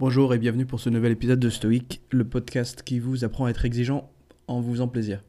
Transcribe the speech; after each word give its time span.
Bonjour 0.00 0.34
et 0.34 0.38
bienvenue 0.38 0.66
pour 0.66 0.80
ce 0.80 0.90
nouvel 0.90 1.12
épisode 1.12 1.38
de 1.38 1.48
Stoic, 1.48 2.00
le 2.10 2.24
podcast 2.24 2.82
qui 2.82 2.98
vous 2.98 3.22
apprend 3.22 3.44
à 3.44 3.50
être 3.50 3.64
exigeant 3.64 4.10
en 4.48 4.60
vous 4.60 4.72
faisant 4.72 4.88
plaisir. 4.88 5.22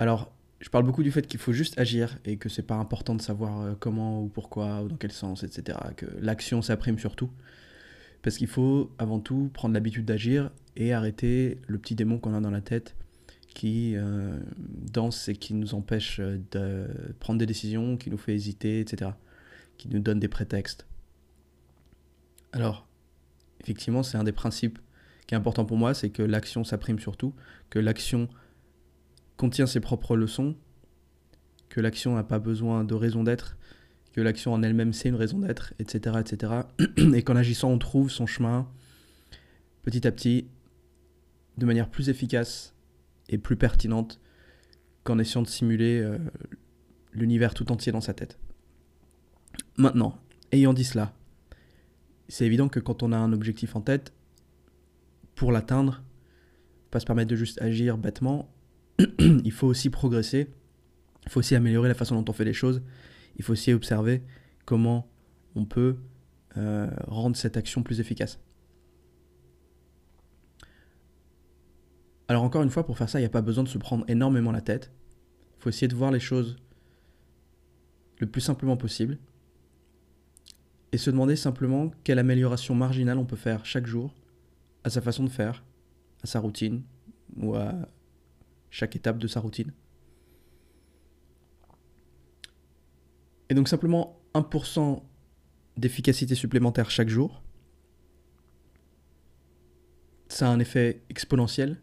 Alors, 0.00 0.34
je 0.58 0.68
parle 0.68 0.84
beaucoup 0.84 1.04
du 1.04 1.12
fait 1.12 1.24
qu'il 1.28 1.38
faut 1.38 1.52
juste 1.52 1.78
agir 1.78 2.18
et 2.24 2.36
que 2.36 2.48
c'est 2.48 2.64
pas 2.64 2.74
important 2.74 3.14
de 3.14 3.22
savoir 3.22 3.60
euh, 3.60 3.74
comment 3.78 4.24
ou 4.24 4.26
pourquoi 4.26 4.82
ou 4.82 4.88
dans 4.88 4.96
quel 4.96 5.12
sens, 5.12 5.44
etc. 5.44 5.78
Que 5.96 6.06
l'action 6.20 6.62
s'apprime 6.62 6.98
surtout. 6.98 7.30
Parce 8.22 8.38
qu'il 8.38 8.48
faut 8.48 8.90
avant 8.98 9.20
tout 9.20 9.52
prendre 9.54 9.72
l'habitude 9.74 10.04
d'agir 10.04 10.50
et 10.74 10.92
arrêter 10.92 11.60
le 11.68 11.78
petit 11.78 11.94
démon 11.94 12.18
qu'on 12.18 12.34
a 12.34 12.40
dans 12.40 12.50
la 12.50 12.60
tête 12.60 12.96
qui 13.54 13.94
euh, 13.94 14.36
danse 14.58 15.28
et 15.28 15.36
qui 15.36 15.54
nous 15.54 15.76
empêche 15.76 16.18
euh, 16.18 16.40
de 16.50 16.88
prendre 17.20 17.38
des 17.38 17.46
décisions, 17.46 17.96
qui 17.96 18.10
nous 18.10 18.18
fait 18.18 18.34
hésiter, 18.34 18.80
etc. 18.80 19.12
Qui 19.78 19.88
nous 19.90 20.00
donne 20.00 20.18
des 20.18 20.26
prétextes. 20.28 20.88
Alors, 22.50 22.88
effectivement, 23.62 24.02
c'est 24.02 24.18
un 24.18 24.24
des 24.24 24.32
principes 24.32 24.78
qui 25.26 25.34
est 25.34 25.38
important 25.38 25.64
pour 25.64 25.76
moi, 25.76 25.94
c'est 25.94 26.10
que 26.10 26.22
l'action 26.22 26.64
s'apprime 26.64 26.98
surtout, 26.98 27.34
que 27.70 27.78
l'action 27.78 28.28
contient 29.36 29.66
ses 29.66 29.80
propres 29.80 30.16
leçons, 30.16 30.56
que 31.68 31.80
l'action 31.80 32.14
n'a 32.14 32.24
pas 32.24 32.38
besoin 32.38 32.84
de 32.84 32.94
raison 32.94 33.22
d'être, 33.22 33.56
que 34.12 34.20
l'action 34.20 34.52
en 34.52 34.62
elle-même 34.62 34.92
c'est 34.92 35.08
une 35.08 35.14
raison 35.14 35.38
d'être, 35.38 35.74
etc., 35.78 36.16
etc. 36.20 36.52
Et 37.14 37.22
qu'en 37.22 37.36
agissant, 37.36 37.70
on 37.70 37.78
trouve 37.78 38.10
son 38.10 38.26
chemin 38.26 38.68
petit 39.82 40.06
à 40.06 40.12
petit, 40.12 40.48
de 41.58 41.66
manière 41.66 41.88
plus 41.88 42.08
efficace 42.08 42.74
et 43.28 43.38
plus 43.38 43.56
pertinente 43.56 44.20
qu'en 45.04 45.18
essayant 45.18 45.42
de 45.42 45.48
simuler 45.48 46.00
euh, 46.00 46.18
l'univers 47.12 47.54
tout 47.54 47.70
entier 47.72 47.92
dans 47.92 48.00
sa 48.00 48.14
tête. 48.14 48.38
Maintenant, 49.76 50.18
ayant 50.52 50.72
dit 50.72 50.84
cela, 50.84 51.12
c'est 52.32 52.46
évident 52.46 52.70
que 52.70 52.80
quand 52.80 53.02
on 53.02 53.12
a 53.12 53.16
un 53.18 53.34
objectif 53.34 53.76
en 53.76 53.82
tête, 53.82 54.14
pour 55.34 55.52
l'atteindre, 55.52 56.02
pas 56.90 56.98
se 56.98 57.04
permettre 57.04 57.28
de 57.28 57.36
juste 57.36 57.60
agir 57.60 57.98
bêtement, 57.98 58.50
il 59.18 59.52
faut 59.52 59.66
aussi 59.66 59.90
progresser, 59.90 60.48
il 61.26 61.30
faut 61.30 61.40
aussi 61.40 61.54
améliorer 61.54 61.88
la 61.88 61.94
façon 61.94 62.14
dont 62.14 62.24
on 62.30 62.32
fait 62.32 62.46
les 62.46 62.54
choses, 62.54 62.80
il 63.36 63.44
faut 63.44 63.52
aussi 63.52 63.70
observer 63.74 64.22
comment 64.64 65.10
on 65.56 65.66
peut 65.66 65.96
euh, 66.56 66.88
rendre 67.06 67.36
cette 67.36 67.58
action 67.58 67.82
plus 67.82 68.00
efficace. 68.00 68.40
Alors 72.28 72.44
encore 72.44 72.62
une 72.62 72.70
fois, 72.70 72.86
pour 72.86 72.96
faire 72.96 73.10
ça, 73.10 73.18
il 73.18 73.22
n'y 73.24 73.26
a 73.26 73.30
pas 73.30 73.42
besoin 73.42 73.62
de 73.62 73.68
se 73.68 73.76
prendre 73.76 74.06
énormément 74.08 74.52
la 74.52 74.62
tête. 74.62 74.90
Il 75.58 75.64
faut 75.64 75.68
essayer 75.68 75.88
de 75.88 75.94
voir 75.94 76.10
les 76.10 76.20
choses 76.20 76.56
le 78.20 78.26
plus 78.26 78.40
simplement 78.40 78.78
possible 78.78 79.18
et 80.92 80.98
se 80.98 81.10
demander 81.10 81.36
simplement 81.36 81.90
quelle 82.04 82.18
amélioration 82.18 82.74
marginale 82.74 83.18
on 83.18 83.24
peut 83.24 83.36
faire 83.36 83.64
chaque 83.64 83.86
jour 83.86 84.14
à 84.84 84.90
sa 84.90 85.00
façon 85.00 85.24
de 85.24 85.30
faire, 85.30 85.64
à 86.22 86.26
sa 86.26 86.40
routine 86.40 86.82
ou 87.36 87.54
à 87.54 87.74
chaque 88.70 88.94
étape 88.94 89.18
de 89.18 89.26
sa 89.26 89.40
routine. 89.40 89.72
Et 93.48 93.54
donc 93.54 93.68
simplement 93.68 94.18
1% 94.34 95.02
d'efficacité 95.76 96.34
supplémentaire 96.34 96.90
chaque 96.90 97.08
jour, 97.08 97.42
ça 100.28 100.48
a 100.48 100.52
un 100.52 100.58
effet 100.58 101.02
exponentiel 101.10 101.80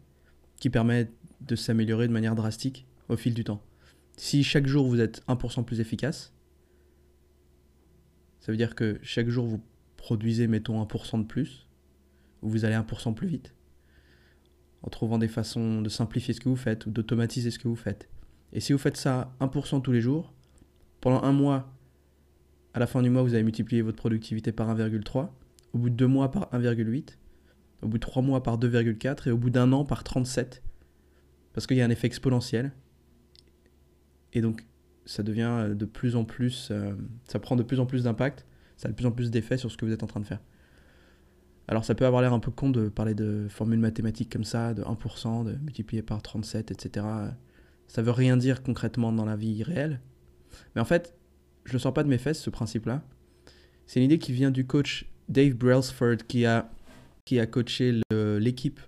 qui 0.58 0.70
permet 0.70 1.10
de 1.40 1.56
s'améliorer 1.56 2.06
de 2.08 2.12
manière 2.12 2.34
drastique 2.34 2.86
au 3.08 3.16
fil 3.16 3.34
du 3.34 3.44
temps. 3.44 3.62
Si 4.16 4.44
chaque 4.44 4.66
jour 4.66 4.86
vous 4.86 5.00
êtes 5.00 5.24
1% 5.26 5.64
plus 5.64 5.80
efficace, 5.80 6.32
ça 8.40 8.52
veut 8.52 8.58
dire 8.58 8.74
que 8.74 8.98
chaque 9.02 9.28
jour, 9.28 9.46
vous 9.46 9.62
produisez, 9.96 10.46
mettons, 10.46 10.82
1% 10.82 11.20
de 11.20 11.26
plus, 11.26 11.66
ou 12.42 12.48
vous 12.48 12.64
allez 12.64 12.74
1% 12.74 13.14
plus 13.14 13.28
vite, 13.28 13.54
en 14.82 14.88
trouvant 14.88 15.18
des 15.18 15.28
façons 15.28 15.82
de 15.82 15.88
simplifier 15.88 16.34
ce 16.34 16.40
que 16.40 16.48
vous 16.48 16.56
faites 16.56 16.86
ou 16.86 16.90
d'automatiser 16.90 17.50
ce 17.50 17.58
que 17.58 17.68
vous 17.68 17.76
faites. 17.76 18.08
Et 18.52 18.60
si 18.60 18.72
vous 18.72 18.78
faites 18.78 18.96
ça 18.96 19.32
1% 19.40 19.82
tous 19.82 19.92
les 19.92 20.00
jours, 20.00 20.32
pendant 21.00 21.22
un 21.22 21.32
mois, 21.32 21.72
à 22.74 22.78
la 22.78 22.86
fin 22.86 23.02
du 23.02 23.10
mois, 23.10 23.22
vous 23.22 23.34
avez 23.34 23.42
multiplié 23.42 23.82
votre 23.82 23.98
productivité 23.98 24.52
par 24.52 24.74
1,3, 24.74 25.28
au 25.72 25.78
bout 25.78 25.90
de 25.90 25.94
deux 25.94 26.06
mois 26.06 26.30
par 26.30 26.50
1,8, 26.52 27.16
au 27.82 27.88
bout 27.88 27.98
de 27.98 28.02
trois 28.02 28.22
mois 28.22 28.42
par 28.42 28.58
2,4 28.58 29.28
et 29.28 29.30
au 29.30 29.38
bout 29.38 29.50
d'un 29.50 29.72
an 29.72 29.84
par 29.84 30.04
37. 30.04 30.62
Parce 31.52 31.66
qu'il 31.66 31.76
y 31.76 31.82
a 31.82 31.84
un 31.84 31.90
effet 31.90 32.06
exponentiel. 32.06 32.72
Et 34.32 34.40
donc, 34.40 34.64
ça 35.10 35.24
devient 35.24 35.50
euh, 35.50 35.74
de 35.74 35.84
plus 35.86 36.14
en 36.14 36.24
plus, 36.24 36.68
euh, 36.70 36.94
ça 37.24 37.40
prend 37.40 37.56
de 37.56 37.64
plus 37.64 37.80
en 37.80 37.86
plus 37.86 38.04
d'impact, 38.04 38.46
ça 38.76 38.86
a 38.86 38.92
de 38.92 38.96
plus 38.96 39.06
en 39.06 39.10
plus 39.10 39.32
d'effet 39.32 39.56
sur 39.56 39.70
ce 39.70 39.76
que 39.76 39.84
vous 39.84 39.90
êtes 39.90 40.04
en 40.04 40.06
train 40.06 40.20
de 40.20 40.24
faire. 40.24 40.40
Alors 41.66 41.84
ça 41.84 41.96
peut 41.96 42.06
avoir 42.06 42.22
l'air 42.22 42.32
un 42.32 42.38
peu 42.38 42.52
con 42.52 42.70
de 42.70 42.88
parler 42.88 43.14
de 43.14 43.48
formules 43.48 43.80
mathématiques 43.80 44.30
comme 44.30 44.44
ça, 44.44 44.72
de 44.72 44.82
1%, 44.82 45.44
de 45.44 45.56
multiplier 45.56 46.02
par 46.02 46.22
37, 46.22 46.70
etc. 46.70 47.06
Ça 47.88 48.02
veut 48.02 48.12
rien 48.12 48.36
dire 48.36 48.62
concrètement 48.62 49.12
dans 49.12 49.24
la 49.24 49.34
vie 49.34 49.64
réelle. 49.64 50.00
Mais 50.74 50.80
en 50.80 50.84
fait, 50.84 51.16
je 51.64 51.74
ne 51.74 51.78
sors 51.78 51.92
pas 51.92 52.04
de 52.04 52.08
mes 52.08 52.18
fesses 52.18 52.40
ce 52.40 52.50
principe-là. 52.50 53.02
C'est 53.86 53.98
une 53.98 54.06
idée 54.06 54.18
qui 54.18 54.32
vient 54.32 54.52
du 54.52 54.64
coach 54.64 55.10
Dave 55.28 55.54
Brailsford 55.54 56.18
qui 56.28 56.46
a, 56.46 56.70
qui 57.24 57.40
a 57.40 57.46
coaché 57.46 58.00
l'équipe 58.12 58.78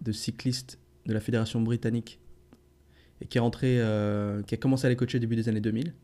de 0.00 0.12
cyclistes 0.12 0.78
de 1.04 1.12
la 1.12 1.20
Fédération 1.20 1.60
britannique 1.60 2.21
et 3.22 3.26
qui 3.26 3.38
est 3.38 3.40
rentré, 3.40 3.80
euh, 3.80 4.42
qui 4.42 4.54
a 4.54 4.58
commencé 4.58 4.86
à 4.86 4.90
les 4.90 4.96
coacher 4.96 5.18
au 5.18 5.20
début 5.20 5.36
des 5.36 5.48
années 5.48 5.60
2000. 5.60 5.94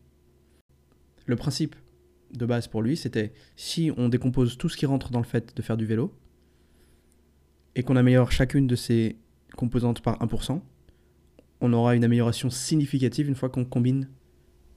Le 1.25 1.35
principe 1.35 1.75
de 2.33 2.45
base 2.45 2.67
pour 2.67 2.81
lui, 2.81 2.95
c'était 2.95 3.33
si 3.57 3.91
on 3.97 4.07
décompose 4.07 4.57
tout 4.57 4.69
ce 4.69 4.77
qui 4.77 4.85
rentre 4.85 5.11
dans 5.11 5.19
le 5.19 5.25
fait 5.25 5.55
de 5.55 5.61
faire 5.61 5.77
du 5.77 5.85
vélo 5.85 6.13
et 7.75 7.83
qu'on 7.83 7.97
améliore 7.97 8.31
chacune 8.31 8.67
de 8.67 8.75
ces 8.75 9.17
composantes 9.55 10.01
par 10.01 10.17
1%, 10.19 10.61
on 11.61 11.73
aura 11.73 11.95
une 11.95 12.05
amélioration 12.05 12.49
significative 12.49 13.27
une 13.27 13.35
fois 13.35 13.49
qu'on 13.49 13.65
combine 13.65 14.07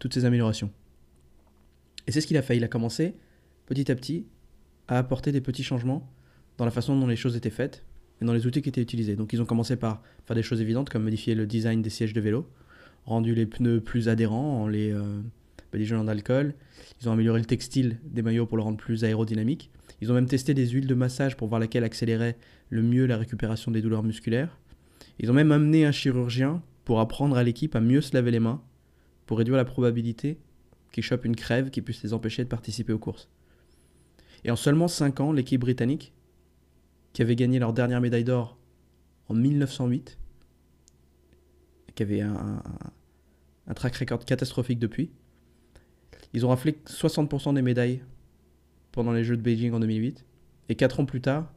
toutes 0.00 0.12
ces 0.12 0.25
améliorations. 0.25 0.72
Et 2.08 2.12
c'est 2.12 2.20
ce 2.20 2.26
qu'il 2.26 2.36
a 2.36 2.42
fait. 2.42 2.56
Il 2.56 2.64
a 2.64 2.69
commencé 2.69 3.14
petit 3.66 3.91
à 3.91 3.94
petit 3.94 4.26
à 4.88 4.98
apporter 4.98 5.31
des 5.31 5.41
petits 5.41 5.62
changements 5.62 6.12
dans 6.58 6.64
la 6.64 6.72
façon 6.72 6.98
dont 6.98 7.06
les 7.06 7.16
choses 7.16 7.36
étaient 7.36 7.50
faites 7.50 7.84
dans 8.22 8.32
les 8.32 8.46
outils 8.46 8.62
qui 8.62 8.68
étaient 8.68 8.82
utilisés. 8.82 9.16
Donc 9.16 9.32
ils 9.32 9.40
ont 9.42 9.46
commencé 9.46 9.76
par 9.76 10.02
faire 10.26 10.36
des 10.36 10.42
choses 10.42 10.60
évidentes 10.60 10.90
comme 10.90 11.04
modifier 11.04 11.34
le 11.34 11.46
design 11.46 11.82
des 11.82 11.90
sièges 11.90 12.12
de 12.12 12.20
vélo, 12.20 12.46
rendu 13.04 13.34
les 13.34 13.46
pneus 13.46 13.80
plus 13.80 14.08
adhérents 14.08 14.62
en 14.62 14.68
les 14.68 14.92
euh, 14.92 15.20
d'alcool. 16.04 16.54
Ils 17.00 17.08
ont 17.08 17.12
amélioré 17.12 17.40
le 17.40 17.46
textile 17.46 17.98
des 18.04 18.22
maillots 18.22 18.46
pour 18.46 18.56
le 18.56 18.62
rendre 18.62 18.76
plus 18.76 19.04
aérodynamique. 19.04 19.70
Ils 20.00 20.10
ont 20.10 20.14
même 20.14 20.26
testé 20.26 20.54
des 20.54 20.68
huiles 20.68 20.86
de 20.86 20.94
massage 20.94 21.36
pour 21.36 21.48
voir 21.48 21.60
laquelle 21.60 21.84
accélérait 21.84 22.36
le 22.70 22.82
mieux 22.82 23.06
la 23.06 23.16
récupération 23.16 23.70
des 23.70 23.80
douleurs 23.80 24.02
musculaires. 24.02 24.58
Ils 25.18 25.30
ont 25.30 25.34
même 25.34 25.52
amené 25.52 25.84
un 25.86 25.92
chirurgien 25.92 26.62
pour 26.84 27.00
apprendre 27.00 27.36
à 27.36 27.42
l'équipe 27.42 27.74
à 27.76 27.80
mieux 27.80 28.00
se 28.00 28.14
laver 28.14 28.30
les 28.30 28.40
mains, 28.40 28.60
pour 29.26 29.38
réduire 29.38 29.56
la 29.56 29.64
probabilité 29.64 30.38
qu'ils 30.90 31.04
chopent 31.04 31.24
une 31.24 31.36
crève 31.36 31.70
qui 31.70 31.80
puisse 31.80 32.02
les 32.02 32.12
empêcher 32.12 32.44
de 32.44 32.48
participer 32.48 32.92
aux 32.92 32.98
courses. 32.98 33.28
Et 34.44 34.50
en 34.50 34.56
seulement 34.56 34.88
5 34.88 35.20
ans, 35.20 35.32
l'équipe 35.32 35.60
britannique 35.60 36.12
qui 37.12 37.22
avaient 37.22 37.36
gagné 37.36 37.58
leur 37.58 37.72
dernière 37.72 38.00
médaille 38.00 38.24
d'or 38.24 38.58
en 39.28 39.34
1908, 39.34 40.18
qui 41.94 42.02
avait 42.02 42.20
un, 42.20 42.62
track 43.74 43.96
record 43.96 44.24
catastrophique 44.24 44.78
depuis. 44.78 45.10
Ils 46.32 46.46
ont 46.46 46.48
raflé 46.48 46.72
60% 46.86 47.54
des 47.54 47.62
médailles 47.62 48.02
pendant 48.92 49.12
les 49.12 49.24
Jeux 49.24 49.36
de 49.36 49.42
Beijing 49.42 49.72
en 49.72 49.80
2008. 49.80 50.24
Et 50.68 50.74
4 50.74 51.00
ans 51.00 51.04
plus 51.04 51.20
tard, 51.20 51.52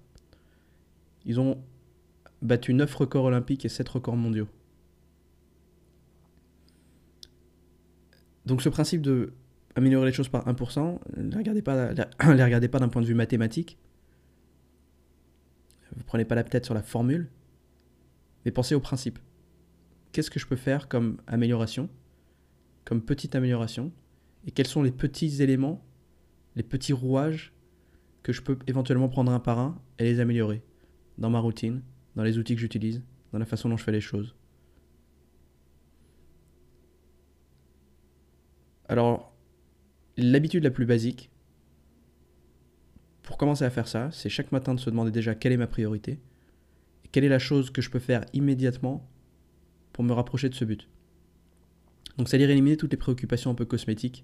ils 1.25 1.39
ont 1.39 1.61
battu 2.41 2.73
9 2.73 2.93
records 2.93 3.25
olympiques 3.25 3.65
et 3.65 3.69
7 3.69 3.87
records 3.87 4.17
mondiaux. 4.17 4.47
Donc 8.45 8.61
ce 8.61 8.69
principe 8.69 9.01
de 9.01 9.33
améliorer 9.75 10.07
les 10.07 10.13
choses 10.13 10.29
par 10.29 10.47
1%, 10.47 10.99
ne 11.17 11.31
les 12.33 12.43
regardez 12.43 12.67
pas 12.67 12.79
d'un 12.79 12.87
point 12.87 13.01
de 13.01 13.07
vue 13.07 13.13
mathématique, 13.13 13.77
vous 15.95 16.03
prenez 16.03 16.25
pas 16.25 16.35
la 16.35 16.43
tête 16.43 16.65
sur 16.65 16.73
la 16.73 16.83
formule, 16.83 17.29
mais 18.43 18.51
pensez 18.51 18.75
au 18.75 18.79
principe. 18.79 19.19
Qu'est-ce 20.11 20.29
que 20.29 20.39
je 20.39 20.47
peux 20.47 20.55
faire 20.55 20.87
comme 20.87 21.17
amélioration, 21.27 21.89
comme 22.83 23.01
petite 23.01 23.35
amélioration, 23.35 23.91
et 24.45 24.51
quels 24.51 24.67
sont 24.67 24.83
les 24.83 24.91
petits 24.91 25.41
éléments, 25.41 25.83
les 26.55 26.63
petits 26.63 26.93
rouages 26.93 27.53
que 28.23 28.31
je 28.31 28.41
peux 28.41 28.57
éventuellement 28.67 29.09
prendre 29.09 29.31
un 29.31 29.39
par 29.39 29.59
un 29.59 29.81
et 29.99 30.03
les 30.03 30.19
améliorer 30.19 30.63
dans 31.17 31.29
ma 31.29 31.39
routine, 31.39 31.81
dans 32.15 32.23
les 32.23 32.37
outils 32.37 32.55
que 32.55 32.61
j'utilise, 32.61 33.03
dans 33.31 33.39
la 33.39 33.45
façon 33.45 33.69
dont 33.69 33.77
je 33.77 33.83
fais 33.83 33.91
les 33.91 34.01
choses. 34.01 34.35
Alors, 38.87 39.35
l'habitude 40.17 40.63
la 40.63 40.71
plus 40.71 40.85
basique, 40.85 41.31
pour 43.25 43.37
commencer 43.37 43.65
à 43.65 43.69
faire 43.69 43.87
ça, 43.87 44.09
c'est 44.11 44.29
chaque 44.29 44.51
matin 44.51 44.75
de 44.75 44.79
se 44.79 44.89
demander 44.89 45.11
déjà 45.11 45.33
quelle 45.33 45.51
est 45.51 45.57
ma 45.57 45.67
priorité 45.67 46.19
et 47.03 47.07
quelle 47.11 47.23
est 47.23 47.29
la 47.29 47.39
chose 47.39 47.71
que 47.71 47.81
je 47.81 47.89
peux 47.89 47.99
faire 47.99 48.23
immédiatement 48.33 49.09
pour 49.93 50.03
me 50.03 50.13
rapprocher 50.13 50.47
de 50.47 50.55
ce 50.55 50.63
but. 50.63 50.87
Donc, 52.17 52.29
c'est-à-dire 52.29 52.49
éliminer 52.49 52.77
toutes 52.77 52.91
les 52.91 52.97
préoccupations 52.97 53.49
un 53.49 53.55
peu 53.55 53.65
cosmétiques. 53.65 54.23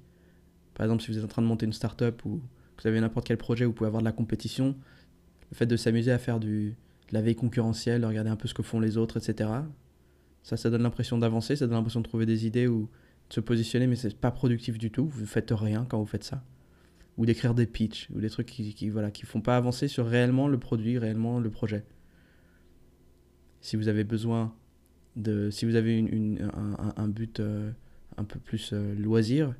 Par 0.76 0.86
exemple, 0.86 1.02
si 1.02 1.12
vous 1.12 1.18
êtes 1.18 1.24
en 1.24 1.28
train 1.28 1.42
de 1.42 1.48
monter 1.48 1.66
une 1.66 1.74
startup 1.74 2.24
ou 2.26 2.42
que 2.78 2.84
vous 2.84 2.88
avez 2.88 3.02
n'importe 3.02 3.28
quel 3.28 3.38
projet, 3.38 3.66
vous 3.66 3.74
pouvez 3.74 3.88
avoir 3.88 4.02
de 4.02 4.06
la 4.06 4.12
compétition. 4.12 4.76
le 5.50 5.56
fait 5.56 5.66
de 5.66 5.76
s'amuser 5.76 6.12
à 6.12 6.20
faire 6.20 6.40
du, 6.40 6.76
de 7.10 7.14
la 7.14 7.22
veille 7.22 7.36
concurrentielle, 7.36 8.02
de 8.02 8.06
regarder 8.06 8.30
un 8.30 8.36
peu 8.36 8.48
ce 8.48 8.54
que 8.54 8.64
font 8.64 8.80
les 8.80 8.98
autres, 8.98 9.18
etc. 9.18 9.50
Ça, 10.44 10.58
ça 10.58 10.70
donne 10.70 10.84
l'impression 10.84 11.18
d'avancer, 11.18 11.56
ça 11.56 11.66
donne 11.66 11.76
l'impression 11.76 12.02
de 12.02 12.08
trouver 12.08 12.28
des 12.28 12.46
idées 12.46 12.68
ou 12.68 12.90
de 13.30 13.34
se 13.34 13.40
positionner, 13.40 13.88
mais 13.88 13.96
c'est 13.96 14.16
pas 14.16 14.32
productif 14.32 14.78
du 14.78 14.92
tout. 14.92 15.08
Vous 15.08 15.26
faites 15.26 15.52
rien 15.52 15.86
quand 15.90 16.00
vous 16.00 16.06
faites 16.06 16.24
ça. 16.24 16.44
Ou 17.22 17.26
d'écrire 17.28 17.54
des 17.54 17.68
pitchs, 17.68 18.10
ou 18.16 18.20
des 18.20 18.32
trucs 18.32 18.48
qui, 18.48 18.74
qui, 18.74 18.90
voilà, 18.90 19.12
qui 19.12 19.28
font 19.28 19.42
pas 19.42 19.56
avancer 19.56 19.88
sur 19.88 20.08
réellement 20.08 20.48
le 20.48 20.58
produit, 20.58 20.98
réellement 20.98 21.40
le 21.40 21.52
projet. 21.52 21.86
Si 23.60 23.76
vous 23.76 23.90
avez 23.90 24.04
besoin 24.04 24.56
de. 25.16 25.52
Si 25.52 25.66
vous 25.66 25.76
avez 25.76 26.00
une, 26.00 26.50
un, 26.98 27.08
but 27.08 27.40
euh, 27.40 27.70
un 28.18 28.24
peu 28.24 28.40
plus 28.40 28.72
euh, 28.74 28.96
loisir, 28.96 29.54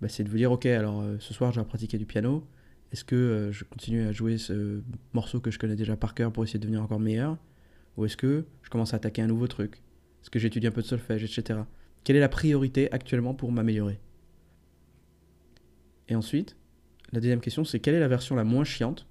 bah, 0.00 0.08
c'est 0.08 0.22
de 0.22 0.28
vous 0.28 0.36
dire 0.36 0.52
ok, 0.52 0.66
alors 0.66 1.00
euh, 1.00 1.16
ce 1.18 1.34
soir 1.34 1.50
je 1.50 1.58
vais 1.58 1.66
pratiquer 1.66 1.98
du 1.98 2.06
piano. 2.06 2.46
Est-ce 2.92 3.04
que 3.04 3.50
je 3.50 3.64
continue 3.64 4.06
à 4.06 4.12
jouer 4.12 4.38
ce 4.38 4.80
morceau 5.12 5.40
que 5.40 5.50
je 5.50 5.58
connais 5.58 5.74
déjà 5.74 5.96
par 5.96 6.14
cœur 6.14 6.30
pour 6.30 6.44
essayer 6.44 6.60
de 6.60 6.62
devenir 6.62 6.84
encore 6.84 7.00
meilleur? 7.00 7.36
Ou 7.96 8.04
est-ce 8.04 8.16
que 8.16 8.44
je 8.62 8.70
commence 8.70 8.94
à 8.94 8.98
attaquer 8.98 9.22
un 9.22 9.26
nouveau 9.26 9.48
truc? 9.48 9.82
Est-ce 10.22 10.30
que 10.30 10.38
j'étudie 10.38 10.68
un 10.68 10.70
peu 10.70 10.82
de 10.82 10.86
solfège, 10.86 11.24
etc. 11.24 11.58
Quelle 12.04 12.14
est 12.14 12.20
la 12.20 12.28
priorité 12.28 12.92
actuellement 12.92 13.34
pour 13.34 13.50
m'améliorer? 13.50 13.98
Et 16.08 16.14
ensuite, 16.14 16.56
la 17.12 17.20
deuxième 17.20 17.40
question, 17.40 17.64
c'est 17.64 17.80
quelle 17.80 17.94
est 17.94 18.00
la 18.00 18.08
version 18.08 18.34
la 18.34 18.44
moins 18.44 18.64
chiante, 18.64 19.06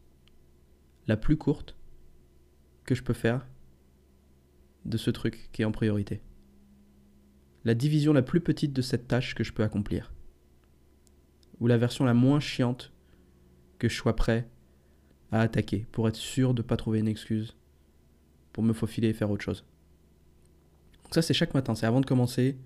la 1.08 1.18
plus 1.18 1.38
courte, 1.38 1.76
que 2.84 2.96
je 2.96 3.04
peux 3.04 3.14
faire 3.14 3.48
de 4.86 4.98
ce 4.98 5.10
truc 5.10 5.50
qui 5.52 5.62
est 5.62 5.66
en 5.66 5.72
priorité? 5.72 6.22
La 7.64 7.74
division 7.74 8.14
la 8.14 8.22
plus 8.22 8.42
petite 8.42 8.74
de 8.74 8.82
cette 8.82 9.08
tâche 9.08 9.34
que 9.34 9.44
je 9.44 9.54
peux 9.54 9.64
accomplir? 9.64 10.14
Ou 11.60 11.68
la 11.68 11.78
version 11.78 12.06
la 12.06 12.14
moins 12.14 12.40
chiante 12.40 12.92
que 13.80 13.90
je 13.90 13.96
sois 13.96 14.16
prêt 14.16 14.48
à 15.32 15.42
attaquer 15.42 15.88
pour 15.92 16.08
être 16.08 16.16
sûr 16.16 16.54
de 16.54 16.62
ne 16.62 16.68
pas 16.68 16.78
trouver 16.78 17.00
une 17.00 17.08
excuse 17.08 17.56
pour 18.54 18.64
me 18.64 18.74
faufiler 18.74 19.10
et 19.10 19.14
faire 19.14 19.32
autre 19.32 19.44
chose? 19.44 19.66
Donc 21.04 21.14
ça 21.14 21.22
c'est 21.22 21.34
chaque 21.34 21.54
matin, 21.54 21.76
c'est 21.76 21.86
avant 21.86 22.02
de 22.02 22.06
commencer 22.06 22.58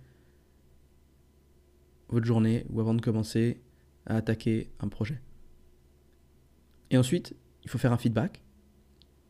votre 2.09 2.25
journée 2.25 2.65
ou 2.69 2.79
avant 2.79 2.95
de 2.95 3.01
commencer 3.01 3.61
à 4.09 4.15
attaquer 4.15 4.69
un 4.79 4.89
projet. 4.89 5.21
Et 6.89 6.97
ensuite, 6.97 7.35
il 7.63 7.69
faut 7.69 7.77
faire 7.77 7.93
un 7.93 7.97
feedback. 7.97 8.41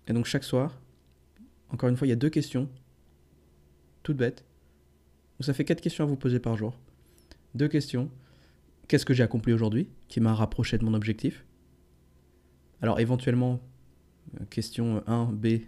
Et 0.08 0.14
donc 0.14 0.26
chaque 0.26 0.44
soir, 0.44 0.81
encore 1.70 1.90
une 1.90 1.98
fois, 1.98 2.08
il 2.08 2.10
y 2.10 2.14
a 2.14 2.18
deux 2.18 2.30
questions, 2.30 2.70
toutes 4.02 4.18
bêtes. 4.18 4.46
Donc 5.38 5.46
ça 5.46 5.54
fait 5.54 5.66
quatre 5.66 5.81
questions 5.81 6.04
à 6.04 6.08
vous 6.08 6.16
poser 6.16 6.40
par 6.40 6.58
jour. 6.58 6.80
Deux 7.54 7.68
questions. 7.68 8.10
Qu'est-ce 8.88 9.06
que 9.06 9.14
j'ai 9.14 9.24
accompli 9.24 9.54
aujourd'hui 9.54 9.90
qui 10.08 10.20
m'a 10.20 10.34
rapproché 10.34 10.78
de 10.78 10.84
mon 10.84 10.94
objectif? 10.94 11.46
Alors 12.81 13.00
éventuellement, 13.00 13.60
euh, 14.40 14.46
question 14.50 15.04
1, 15.06 15.26
B, 15.26 15.60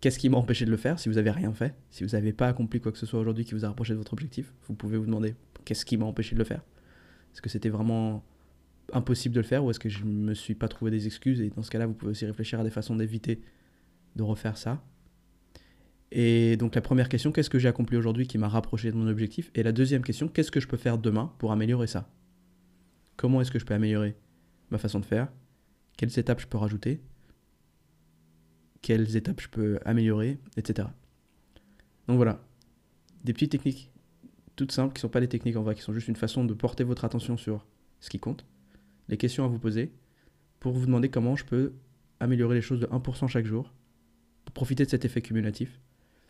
qu'est-ce 0.00 0.18
qui 0.18 0.28
m'a 0.28 0.38
empêché 0.38 0.64
de 0.64 0.70
le 0.70 0.76
faire 0.76 0.98
si 0.98 1.08
vous 1.08 1.16
n'avez 1.16 1.30
rien 1.30 1.52
fait? 1.52 1.74
Si 1.90 2.04
vous 2.04 2.10
n'avez 2.10 2.32
pas 2.32 2.48
accompli 2.48 2.80
quoi 2.80 2.92
que 2.92 2.98
ce 2.98 3.06
soit 3.06 3.18
aujourd'hui 3.18 3.44
qui 3.44 3.54
vous 3.54 3.64
a 3.64 3.68
rapproché 3.68 3.92
de 3.92 3.98
votre 3.98 4.12
objectif, 4.12 4.54
vous 4.68 4.74
pouvez 4.74 4.96
vous 4.96 5.06
demander 5.06 5.34
qu'est-ce 5.64 5.84
qui 5.84 5.96
m'a 5.96 6.06
empêché 6.06 6.34
de 6.34 6.38
le 6.38 6.44
faire? 6.44 6.62
Est-ce 7.36 7.42
que 7.42 7.50
c'était 7.50 7.68
vraiment 7.68 8.24
impossible 8.94 9.34
de 9.34 9.40
le 9.40 9.46
faire 9.46 9.62
ou 9.62 9.68
est-ce 9.68 9.78
que 9.78 9.90
je 9.90 10.06
ne 10.06 10.10
me 10.10 10.32
suis 10.32 10.54
pas 10.54 10.68
trouvé 10.68 10.90
des 10.90 11.04
excuses? 11.04 11.42
Et 11.42 11.50
dans 11.50 11.62
ce 11.62 11.70
cas-là, 11.70 11.86
vous 11.86 11.92
pouvez 11.92 12.12
aussi 12.12 12.24
réfléchir 12.24 12.58
à 12.58 12.64
des 12.64 12.70
façons 12.70 12.96
d'éviter 12.96 13.42
de 14.16 14.22
refaire 14.22 14.56
ça. 14.56 14.82
Et 16.12 16.56
donc 16.56 16.74
la 16.74 16.80
première 16.80 17.10
question, 17.10 17.32
qu'est-ce 17.32 17.50
que 17.50 17.58
j'ai 17.58 17.68
accompli 17.68 17.98
aujourd'hui 17.98 18.26
qui 18.26 18.38
m'a 18.38 18.48
rapproché 18.48 18.90
de 18.90 18.96
mon 18.96 19.06
objectif? 19.06 19.50
Et 19.54 19.62
la 19.62 19.72
deuxième 19.72 20.02
question, 20.02 20.28
qu'est-ce 20.28 20.50
que 20.50 20.60
je 20.60 20.66
peux 20.66 20.78
faire 20.78 20.96
demain 20.96 21.30
pour 21.36 21.52
améliorer 21.52 21.86
ça? 21.86 22.08
Comment 23.18 23.42
est-ce 23.42 23.50
que 23.50 23.58
je 23.58 23.66
peux 23.66 23.74
améliorer 23.74 24.16
ma 24.70 24.78
façon 24.78 24.98
de 24.98 25.04
faire? 25.04 25.28
Quelles 25.98 26.18
étapes 26.18 26.40
je 26.40 26.46
peux 26.46 26.56
rajouter? 26.56 27.02
Quelles 28.80 29.14
étapes 29.14 29.42
je 29.42 29.48
peux 29.50 29.78
améliorer? 29.84 30.38
Etc. 30.56 30.88
Donc 32.08 32.16
voilà, 32.16 32.42
des 33.24 33.34
petites 33.34 33.52
techniques 33.52 33.90
toutes 34.56 34.72
simples 34.72 34.94
qui 34.94 34.98
ne 34.98 35.02
sont 35.02 35.08
pas 35.08 35.20
des 35.20 35.28
techniques 35.28 35.56
en 35.56 35.62
vrai, 35.62 35.74
qui 35.74 35.82
sont 35.82 35.92
juste 35.92 36.08
une 36.08 36.16
façon 36.16 36.44
de 36.44 36.54
porter 36.54 36.82
votre 36.82 37.04
attention 37.04 37.36
sur 37.36 37.66
ce 38.00 38.10
qui 38.10 38.18
compte, 38.18 38.44
les 39.08 39.16
questions 39.16 39.44
à 39.44 39.48
vous 39.48 39.58
poser, 39.58 39.92
pour 40.60 40.72
vous 40.72 40.86
demander 40.86 41.10
comment 41.10 41.36
je 41.36 41.44
peux 41.44 41.74
améliorer 42.18 42.56
les 42.56 42.62
choses 42.62 42.80
de 42.80 42.86
1% 42.86 43.28
chaque 43.28 43.46
jour, 43.46 43.72
pour 44.44 44.54
profiter 44.54 44.84
de 44.84 44.90
cet 44.90 45.04
effet 45.04 45.20
cumulatif, 45.20 45.80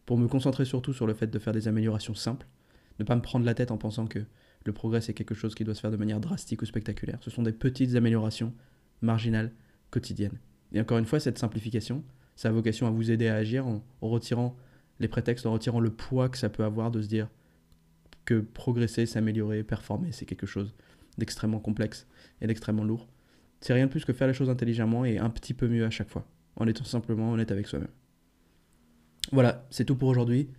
pour 0.05 0.19
me 0.19 0.26
concentrer 0.26 0.64
surtout 0.64 0.93
sur 0.93 1.06
le 1.06 1.14
fait 1.14 1.28
de 1.28 1.38
faire 1.38 1.52
des 1.52 1.69
améliorations 1.69 2.14
simples, 2.14 2.46
ne 2.99 3.05
pas 3.05 3.17
me 3.17 3.23
prendre 3.23 3.46
la 3.46 3.55
tête 3.55 3.70
en 3.70 3.78
pensant 3.78 4.06
que 4.06 4.20
le 4.64 4.73
progrès 4.73 5.00
c'est 5.00 5.14
quelque 5.14 5.34
chose 5.34 5.55
qui 5.55 5.64
doit 5.64 5.75
se 5.75 5.81
faire 5.81 5.90
de 5.90 5.96
manière 5.96 6.20
drastique 6.20 6.62
ou 6.62 6.67
spectaculaire. 6.67 7.19
Ce 7.20 7.31
sont 7.31 7.43
des 7.43 7.52
petites 7.52 7.94
améliorations 7.94 8.52
marginales, 9.02 9.52
quotidiennes. 9.90 10.38
Et 10.73 10.81
encore 10.81 10.99
une 10.99 11.06
fois, 11.06 11.20
cette 11.20 11.38
simplification, 11.38 12.02
ça 12.34 12.49
a 12.49 12.52
vocation 12.52 12.87
à 12.88 12.90
vous 12.90 13.11
aider 13.11 13.28
à 13.28 13.37
agir 13.37 13.67
en, 13.67 13.84
en 14.00 14.08
retirant 14.08 14.56
les 14.99 15.08
prétextes, 15.08 15.46
en 15.46 15.52
retirant 15.52 15.81
le 15.81 15.90
poids 15.90 16.28
que 16.28 16.38
ça 16.38 16.49
peut 16.49 16.64
avoir 16.64 16.90
de 16.90 17.00
se 17.00 17.06
dire 17.06 17.28
que 18.26 18.40
progresser, 18.40 19.06
s'améliorer, 19.06 19.62
performer, 19.64 20.12
c'est 20.12 20.26
quelque 20.26 20.46
chose 20.46 20.75
d'extrêmement 21.17 21.61
complexe 21.61 22.06
et 22.43 22.46
d'extrêmement 22.46 22.84
lourd. 22.84 23.08
C'est 23.61 23.73
rien 23.73 23.87
de 23.87 23.90
plus 23.90 24.05
que 24.05 24.12
faire 24.12 24.26
les 24.26 24.34
choses 24.34 24.50
intelligemment 24.50 25.06
et 25.06 25.17
un 25.19 25.31
petit 25.31 25.55
peu 25.55 25.67
mieux 25.67 25.87
à 25.87 25.90
chaque 25.90 26.11
fois, 26.11 26.28
en 26.56 26.67
étant 26.67 26.84
simplement 26.84 27.32
honnête 27.32 27.50
avec 27.50 27.67
soi-même. 27.67 27.88
Voilà, 29.32 29.67
c'est 29.70 29.84
tout 29.84 29.96
pour 29.96 30.08
aujourd'hui. 30.08 30.50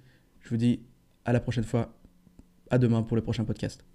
Je 0.41 0.49
vous 0.49 0.57
dis 0.57 0.81
à 1.25 1.33
la 1.33 1.39
prochaine 1.39 1.63
fois. 1.63 1.93
À 2.69 2.77
demain 2.77 3.01
pour 3.01 3.15
le 3.15 3.23
prochain 3.23 3.45
podcast. 3.45 3.85